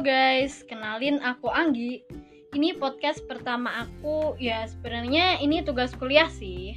[0.00, 2.00] Halo guys, kenalin aku Anggi.
[2.56, 4.32] Ini podcast pertama aku.
[4.40, 6.72] Ya sebenarnya ini tugas kuliah sih.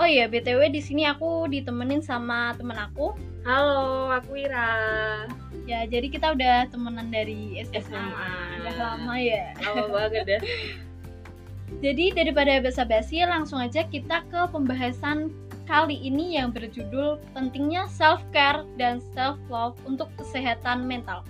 [0.00, 3.12] Oh iya, btw di sini aku ditemenin sama temen aku.
[3.44, 4.72] Halo, aku Ira.
[5.68, 7.92] Ya jadi kita udah temenan dari SMA.
[7.92, 8.32] SMA.
[8.64, 9.52] Udah lama ya.
[9.60, 10.40] Lama banget ya.
[11.84, 15.28] Jadi daripada basa-basi, langsung aja kita ke pembahasan
[15.68, 21.20] kali ini yang berjudul pentingnya self care dan self love untuk kesehatan mental.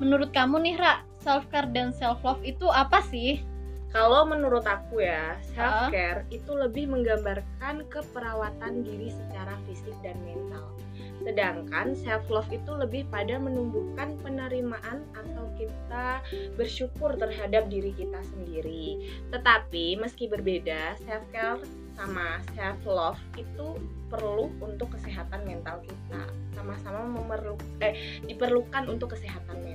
[0.00, 3.44] Menurut kamu nih Ra, self care dan self love itu apa sih?
[3.92, 10.72] Kalau menurut aku ya, self care itu lebih menggambarkan keperawatan diri secara fisik dan mental.
[11.20, 16.24] Sedangkan self love itu lebih pada menumbuhkan penerimaan atau kita
[16.56, 19.04] bersyukur terhadap diri kita sendiri.
[19.28, 21.60] Tetapi meski berbeda, self care
[21.92, 23.76] sama self love itu
[24.08, 26.24] perlu untuk kesehatan mental kita.
[26.56, 29.69] Sama-sama memerlu eh diperlukan untuk kesehatan mental.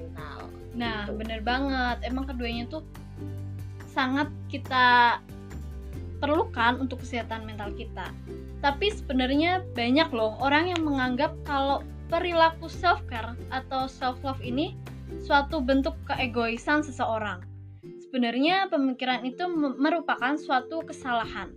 [0.76, 1.18] Nah, Gitu.
[1.18, 1.98] bener banget.
[2.04, 2.84] Emang keduanya tuh
[3.96, 5.20] sangat kita
[6.20, 8.12] perlukan untuk kesehatan mental kita.
[8.60, 14.76] Tapi sebenarnya banyak loh orang yang menganggap kalau perilaku self care atau self love ini
[15.22, 17.44] suatu bentuk keegoisan seseorang.
[18.04, 21.52] Sebenarnya pemikiran itu me- merupakan suatu kesalahan.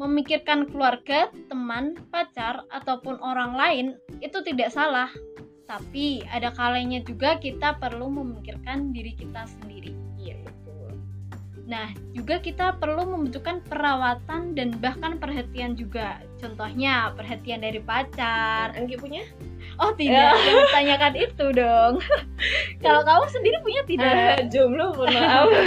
[0.00, 3.86] Memikirkan keluarga, teman, pacar, ataupun orang lain
[4.24, 5.12] itu tidak salah.
[5.70, 9.94] Tapi ada kalanya juga kita perlu memikirkan diri kita sendiri.
[10.18, 10.98] Iya, betul.
[11.70, 16.18] Nah, juga kita perlu membutuhkan perawatan dan bahkan perhatian juga.
[16.42, 18.74] Contohnya, perhatian dari pacar.
[18.74, 19.22] Anggi punya?
[19.78, 20.34] Oh, tidak.
[20.50, 21.94] Jangan tanyakan itu dong.
[22.82, 24.10] Kalau kamu sendiri punya tidak?
[24.10, 25.46] Ah, jomblo mohon maaf.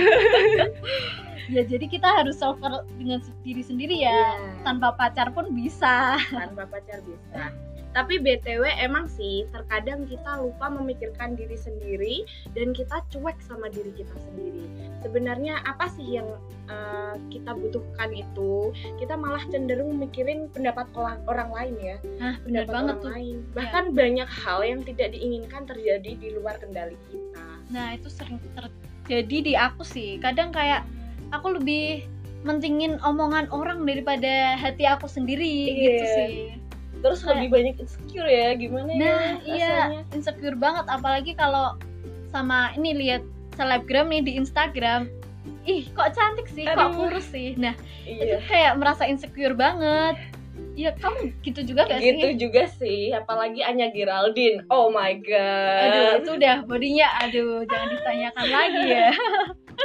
[1.51, 4.15] Ya, jadi kita harus care dengan diri sendiri ya.
[4.15, 4.63] Iya.
[4.63, 6.15] Tanpa pacar pun bisa.
[6.31, 7.51] tanpa pacar bisa.
[7.93, 12.15] Tapi BTW emang sih terkadang kita lupa memikirkan diri sendiri
[12.57, 14.65] dan kita cuek sama diri kita sendiri.
[15.05, 16.25] Sebenarnya apa sih yang
[16.67, 18.73] eh, kita butuhkan itu?
[18.97, 23.09] Kita malah cenderung mikirin pendapat orang, orang lain ya, benar pendapat banget orang tuh.
[23.09, 23.15] Iya.
[23.15, 23.37] lain.
[23.53, 27.45] Bahkan banyak hal yang tidak diinginkan terjadi di luar kendali kita.
[27.69, 30.17] Nah, itu sering terjadi di aku sih.
[30.17, 30.81] Kadang kayak
[31.29, 32.05] aku lebih
[32.43, 35.79] mentingin omongan orang daripada hati aku sendiri Iya.
[35.79, 36.31] gitu sih.
[37.03, 38.97] Terus Kayak- lebih banyak insecure ya, gimana ya?
[38.97, 40.01] Nah, iya, rasanya?
[40.09, 41.75] insecure banget apalagi kalau
[42.25, 43.21] sama ini lihat
[43.53, 45.11] selebgram nih di Instagram.
[45.63, 46.95] Ih, kok cantik sih, kok Aduh.
[46.97, 47.53] kurus sih.
[47.55, 48.39] Nah, itu Iya.
[48.41, 50.15] kayak merasa insecure banget.
[50.73, 52.33] Ya, kamu gitu juga gak Gitu sih?
[52.39, 54.65] juga sih, apalagi Anya Geraldine.
[54.67, 55.85] Oh my god.
[55.85, 59.09] Aduh, itu udah bodinya, aduh, jangan ditanyakan lagi ya.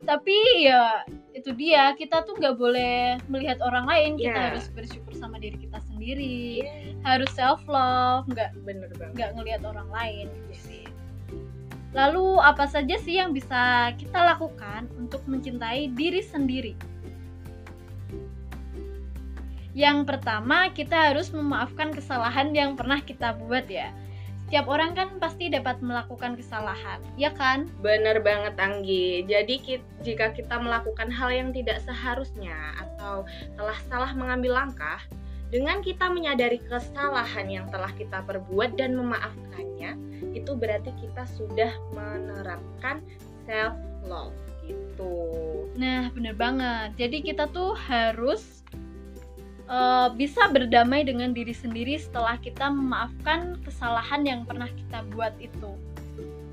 [0.00, 4.46] Tapi ya itu dia, kita tuh nggak boleh melihat orang lain, kita Iya.
[4.50, 5.78] harus bersyukur sama diri kita
[6.10, 6.74] sendiri, Iya,
[7.06, 9.14] harus self love, nggak bener banget.
[9.14, 10.84] nggak ngelihat orang lain gitu sih.
[11.94, 16.74] Lalu apa saja sih yang bisa kita lakukan untuk mencintai diri sendiri?
[19.70, 23.94] Yang pertama, kita harus memaafkan kesalahan yang pernah kita buat ya.
[24.50, 27.70] Setiap orang kan pasti dapat melakukan kesalahan, ya kan?
[27.78, 29.22] Bener banget Anggi.
[29.30, 33.22] Jadi ki- jika kita melakukan hal yang tidak seharusnya atau
[33.54, 34.98] telah salah mengambil langkah,
[35.50, 39.98] dengan kita menyadari kesalahan yang telah kita perbuat dan memaafkannya,
[40.30, 43.02] itu berarti kita sudah menerapkan
[43.50, 43.74] self
[44.06, 45.14] love gitu.
[45.74, 46.94] Nah, bener banget.
[46.94, 48.62] Jadi kita tuh harus
[49.66, 55.74] eh, bisa berdamai dengan diri sendiri setelah kita memaafkan kesalahan yang pernah kita buat itu.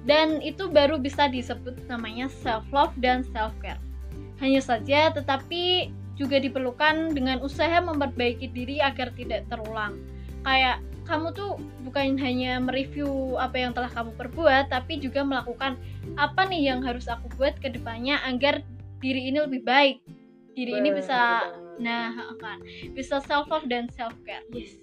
[0.07, 3.77] Dan itu baru bisa disebut namanya self love dan self care.
[4.41, 10.01] Hanya saja tetapi juga diperlukan dengan usaha memperbaiki diri agar tidak terulang.
[10.41, 11.55] Kayak kamu tuh
[11.87, 15.79] bukan hanya mereview apa yang telah kamu perbuat, tapi juga melakukan
[16.19, 18.65] apa nih yang harus aku buat ke depannya agar
[18.99, 20.03] diri ini lebih baik.
[20.57, 22.09] Diri ini bisa nah
[22.41, 22.57] kan
[22.97, 24.41] bisa self love dan self care.
[24.49, 24.81] Yes.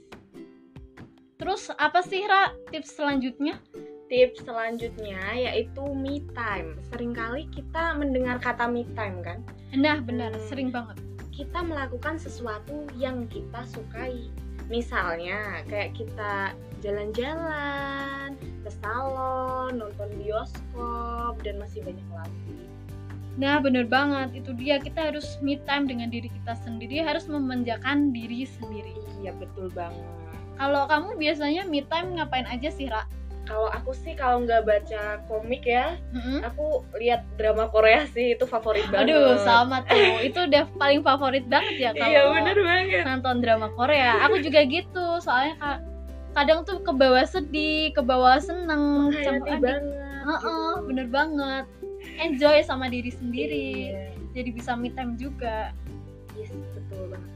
[1.34, 3.58] Terus apa sih Ra tips selanjutnya?
[4.06, 6.78] Tips selanjutnya yaitu me time.
[6.94, 9.42] Seringkali kita mendengar kata me time kan?
[9.74, 10.46] Nah, benar, Hmm.
[10.46, 10.94] sering banget.
[11.34, 14.30] Kita melakukan sesuatu yang kita sukai.
[14.70, 22.56] Misalnya kayak kita jalan-jalan ke salon, nonton bioskop dan masih banyak lagi.
[23.34, 24.30] Nah, bener banget.
[24.40, 28.94] Itu dia kita harus me time dengan diri kita sendiri, harus memanjakan diri sendiri.
[29.20, 30.06] Iya betul banget.
[30.54, 33.04] Kalau kamu biasanya me time ngapain aja sih, Ra?
[33.44, 36.40] Kalau aku sih kalau nggak baca komik ya, Mm-mm.
[36.42, 36.64] aku
[36.96, 39.12] lihat drama Korea sih itu favorit banget.
[39.12, 40.16] Aduh, sama tuh.
[40.28, 43.02] Itu udah paling favorit banget ya kalau Iya bener banget.
[43.04, 44.24] nonton drama Korea.
[44.24, 45.82] Aku juga gitu, soalnya ka-
[46.32, 49.82] kadang tuh ke bawah sedih, ke bawah seneng, campur banget.
[50.24, 51.68] uh -uh, bener banget
[52.16, 54.08] enjoy sama diri sendiri Iya.
[54.32, 55.68] jadi bisa me time juga
[56.34, 57.30] Yes, betul banget.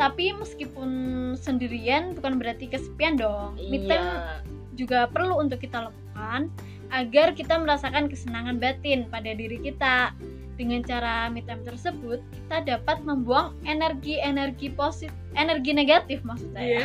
[0.00, 0.90] Tapi meskipun
[1.36, 3.56] sendirian bukan berarti kesepian dong.
[3.68, 4.40] Me time Iya.
[4.72, 6.48] juga perlu untuk kita lakukan
[6.92, 10.16] agar kita merasakan kesenangan batin pada diri kita.
[10.52, 16.80] Dengan cara me time tersebut kita dapat membuang energi-energi positif energi negatif maksud saya.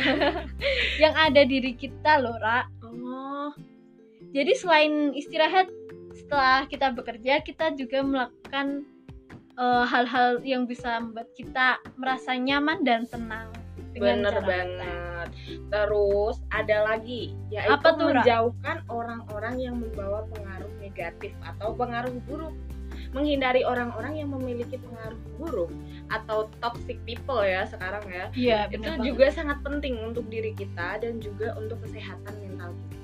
[1.04, 2.64] yang ada diri kita loh Ra.
[2.84, 3.52] Oh,
[4.32, 5.68] jadi selain istirahat
[6.16, 8.84] setelah kita bekerja kita juga melakukan
[9.58, 13.50] eh, hal-hal yang bisa membuat kita merasa nyaman dan tenang
[13.98, 15.28] bener banget.
[15.68, 22.54] Terus ada lagi, yaitu Apa tuh, menjauhkan orang-orang yang membawa pengaruh negatif atau pengaruh buruk.
[23.08, 25.72] Menghindari orang-orang yang memiliki pengaruh buruk
[26.12, 28.26] atau toxic people ya sekarang ya.
[28.36, 29.04] Iya Itu banget.
[29.04, 32.97] juga sangat penting untuk diri kita dan juga untuk kesehatan mental kita.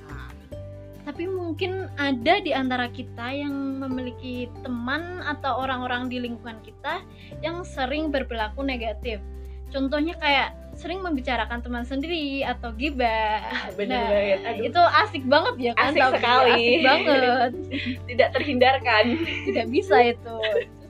[1.04, 3.52] Tapi mungkin ada di antara kita yang
[3.84, 7.04] memiliki teman atau orang-orang di lingkungan kita
[7.44, 9.20] yang sering berperilaku negatif.
[9.68, 13.42] Contohnya kayak sering membicarakan teman sendiri atau gibah.
[13.78, 14.38] bener Nah, banget.
[14.46, 14.64] Aduh.
[14.70, 15.92] itu asik banget ya kan?
[15.92, 16.52] Asik sekali.
[16.52, 17.50] Asik banget.
[18.10, 19.04] Tidak terhindarkan.
[19.50, 20.38] Tidak bisa itu.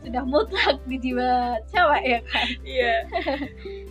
[0.04, 2.46] Sudah mutlak di jiwa cewek ya kan.
[2.60, 2.94] Iya.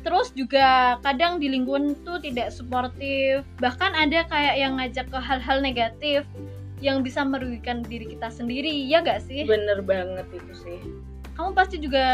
[0.00, 3.44] Terus juga kadang di lingkungan tuh tidak suportif.
[3.60, 6.24] Bahkan ada kayak yang ngajak ke hal-hal negatif
[6.80, 9.44] yang bisa merugikan diri kita sendiri, ya gak sih?
[9.44, 10.80] Bener banget itu sih.
[11.36, 12.04] Kamu pasti juga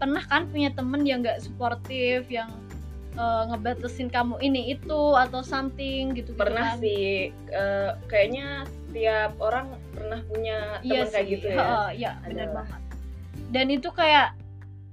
[0.00, 2.48] pernah kan punya temen yang gak suportif, yang
[3.12, 8.64] eh, ngebatasin kamu ini itu atau something gitu Pernah sih eh, kayaknya
[8.96, 11.32] tiap orang pernah punya Iya teman kayak sih.
[11.36, 11.56] gitu ya.
[11.60, 12.80] Heeh, iya, benar banget.
[13.52, 14.32] Dan itu kayak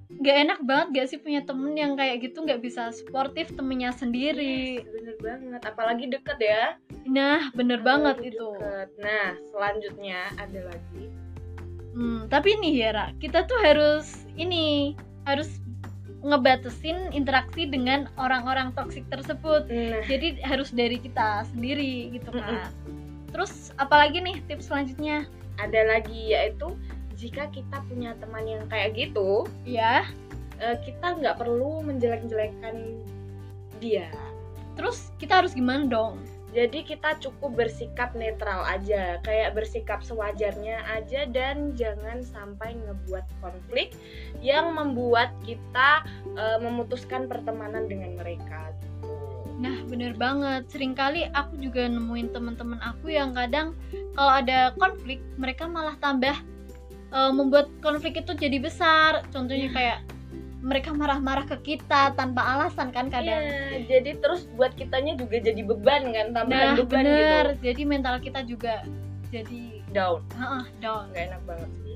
[0.08, 4.80] gak enak banget gak sih punya temen yang kayak gitu nggak bisa suportif temennya sendiri.
[4.80, 5.62] Yes, bener banget.
[5.68, 6.64] Apalagi deket ya.
[7.04, 8.48] Nah, bener banget Apalagi itu.
[8.56, 8.90] deket.
[9.04, 11.06] Nah, selanjutnya ada lagi.
[11.98, 14.96] Hmm, tapi nih ya, Ra, kita tuh harus ini
[15.28, 15.60] harus
[16.24, 19.68] ngebatasin interaksi dengan orang-orang toksik tersebut.
[19.68, 22.72] Nah, Jadi harus dari kita sendiri gitu kan.
[23.36, 25.28] Terus apalagi nih tips selanjutnya?
[25.58, 26.74] ada lagi yaitu
[27.18, 30.06] jika kita punya teman yang kayak gitu, Ya,
[30.58, 33.02] kita nggak perlu menjelek-jelekan
[33.82, 34.10] dia.
[34.78, 36.22] terus kita harus gimana dong?
[36.54, 43.98] Jadi kita cukup bersikap netral aja, kayak bersikap sewajarnya aja dan jangan sampai ngebuat konflik
[44.42, 46.06] yang membuat kita
[46.38, 49.12] eh, memutuskan pertemanan dengan mereka gitu.
[49.58, 50.70] Nah, bener banget.
[50.70, 53.74] Seringkali aku juga nemuin teman-teman aku yang kadang
[54.14, 56.38] kalau ada konflik, mereka malah tambah
[57.10, 59.24] eh, membuat konflik itu jadi besar.
[59.30, 60.00] Contohnya kayak
[60.58, 63.40] mereka marah-marah ke kita tanpa alasan kan kadang.
[63.46, 67.46] Iya, jadi terus buat kitanya juga jadi beban kan, tambahan Nah, beban bener.
[67.56, 67.72] gitu.
[67.72, 68.82] Jadi mental kita juga
[69.30, 71.08] jadi Down, heeh, down.
[71.14, 71.96] nggak enak banget sih.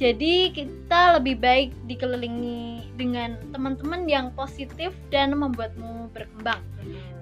[0.00, 6.64] Jadi kita lebih baik dikelilingi dengan teman-teman yang positif dan membuatmu berkembang.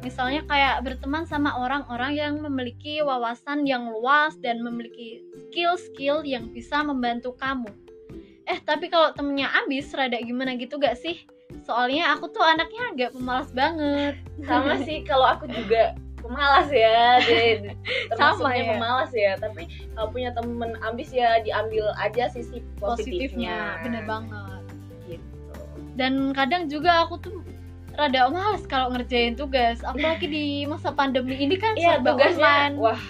[0.07, 6.79] Misalnya kayak berteman sama orang-orang yang memiliki wawasan yang luas dan memiliki skill-skill yang bisa
[6.87, 7.67] membantu kamu.
[8.47, 11.27] Eh, tapi kalau temennya ambis, rada gimana gitu gak sih?
[11.67, 14.23] Soalnya aku tuh anaknya agak pemalas banget.
[14.47, 17.75] Sama sih kalau aku juga pemalas ya, di-
[18.11, 18.71] Sama termasuknya ya.
[18.75, 19.33] pemalas ya.
[19.37, 23.57] Tapi kalau punya temen ambis ya diambil aja sisi Positifnya, positifnya.
[23.83, 24.63] bener banget.
[25.07, 25.27] Gitu.
[25.95, 27.37] Dan kadang juga aku tuh
[27.95, 32.75] rada males kalau ngerjain tugas, apalagi di masa pandemi ini kan serba tugasnya, online.
[32.79, 33.01] wah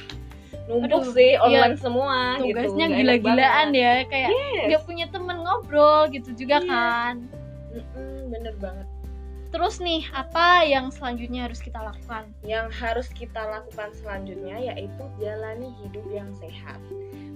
[0.65, 2.53] numpuk Aduh, sih iya, online semua gitu.
[2.53, 4.65] tugasnya enak gila-gilaan ya kayak Yes.
[4.69, 6.69] nggak punya temen ngobrol gitu juga Iya.
[6.69, 7.15] kan
[8.29, 8.89] bener banget.
[9.49, 15.73] Terus nih apa yang selanjutnya harus kita lakukan Yang harus kita lakukan selanjutnya yaitu jalani
[15.85, 16.81] hidup yang sehat.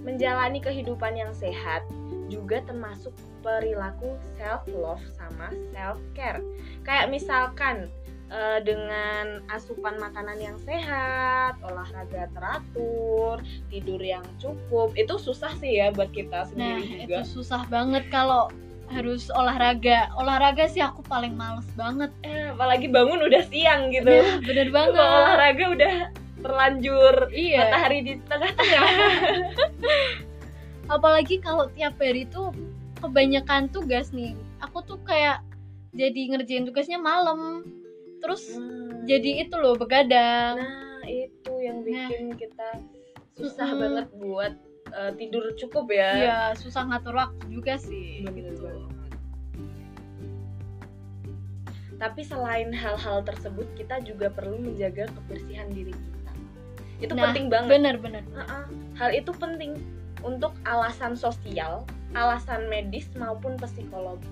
[0.03, 1.81] Menjalani kehidupan yang sehat
[2.27, 3.13] juga termasuk
[3.45, 6.41] perilaku self love sama self care.
[6.87, 7.87] Kayak misalkan
[8.31, 15.93] eh, dengan asupan makanan yang sehat, olahraga teratur, tidur yang cukup, itu susah sih ya
[15.93, 17.27] buat kita nah sendiri itu juga.
[17.27, 18.49] susah banget kalau
[18.93, 24.05] harus olahraga olahraga sih aku paling males banget Eh, apalagi bangun udah siang gitu.
[24.05, 25.93] Nah, bener banget Kalau olahraga udah
[26.39, 28.83] terlanjur iya matahari di tengah-tengah.
[30.89, 32.51] apalagi kalau tiap hari tuh
[32.99, 35.39] kebanyakan tugas nih aku tuh kayak
[35.91, 37.63] jadi ngerjain tugasnya malam
[38.19, 38.43] terus
[39.03, 42.07] jadi itu loh begadang Nah, itu yang Nah.
[42.07, 42.79] bikin kita
[43.35, 43.81] susah Mm-mm.
[43.81, 44.53] banget buat
[44.89, 46.09] uh, tidur cukup ya.
[46.15, 48.62] Iya, susah ngatur waktu juga sih Bener gitu.
[52.03, 56.31] Tapi selain hal-hal tersebut, kita juga perlu menjaga kebersihan diri kita.
[56.99, 58.63] itu Nah, penting banget bener-bener Uh-uh.
[58.95, 59.75] hal itu penting
[60.23, 61.83] untuk alasan sosial
[62.15, 64.29] alasan medis maupun psikologis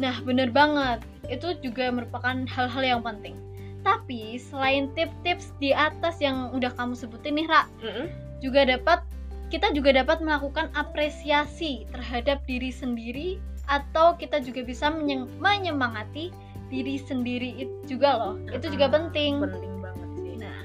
[0.00, 1.04] Nah, bener banget.
[1.28, 3.36] Itu juga merupakan hal-hal yang penting.
[3.84, 8.06] Tapi selain tips-tips di atas yang udah kamu sebutin nih, Ra, Mm-mm.
[8.40, 9.04] juga dapat
[9.52, 13.36] kita juga dapat melakukan apresiasi terhadap diri sendiri
[13.68, 16.32] atau kita juga bisa menye- menyemangati
[16.70, 18.34] diri sendiri itu juga loh.
[18.48, 19.42] Itu juga penting.
[19.42, 20.60] penting banget sih Nah,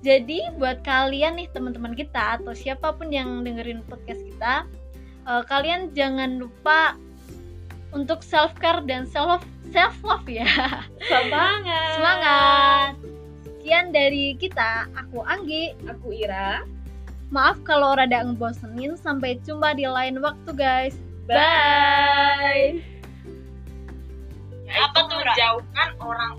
[0.00, 4.66] jadi buat kalian nih teman-teman kita atau siapa pun yang dengerin podcast kita,
[5.28, 6.96] eh, kalian jangan lupa
[7.92, 10.48] untuk self care dan self self love ya.
[11.04, 12.92] semangat Semangat.
[13.46, 15.76] Sekian dari kita, aku Anggi.
[15.86, 16.66] aku Ira
[17.32, 18.98] Maaf kalau rada ngebosenin.
[18.98, 20.96] Sampai jumpa di lain waktu, guys.
[21.30, 22.91] bye
[24.72, 26.32] Apa tuh, menjauhkan orang